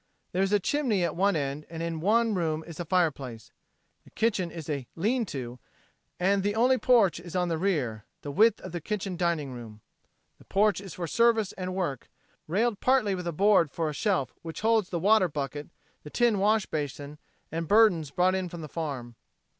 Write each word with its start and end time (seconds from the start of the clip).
There 0.31 0.41
is 0.41 0.51
a 0.51 0.59
chimney 0.59 1.03
at 1.03 1.15
one 1.15 1.35
end 1.35 1.67
and 1.69 1.83
in 1.83 1.99
one 1.99 2.33
room 2.33 2.63
is 2.65 2.79
a 2.79 2.85
fireplace. 2.85 3.51
The 4.03 4.09
kitchen 4.09 4.49
is 4.49 4.67
a 4.67 4.87
"lean 4.95 5.27
to" 5.27 5.59
and 6.19 6.41
the 6.41 6.55
only 6.55 6.79
porch 6.79 7.19
is 7.19 7.35
on 7.35 7.49
the 7.49 7.57
rear, 7.59 8.05
the 8.23 8.31
width 8.31 8.59
of 8.61 8.71
the 8.71 8.81
kitchen 8.81 9.15
dining 9.15 9.51
room. 9.51 9.81
The 10.39 10.45
porch 10.45 10.81
is 10.81 10.95
for 10.95 11.05
service 11.05 11.51
and 11.53 11.75
work, 11.75 12.09
railed 12.47 12.79
partly 12.79 13.13
with 13.13 13.27
a 13.27 13.31
board 13.31 13.69
for 13.69 13.91
a 13.91 13.93
shelf, 13.93 14.33
which 14.41 14.61
holds 14.61 14.89
the 14.89 14.97
water 14.97 15.27
bucket, 15.27 15.69
the 16.01 16.09
tin 16.09 16.39
wash 16.39 16.65
basin 16.65 17.19
and 17.51 17.67
burdens 17.67 18.09
brought 18.09 18.33
in 18.33 18.49
from 18.49 18.61
the 18.61 18.67
farm. 18.67 19.15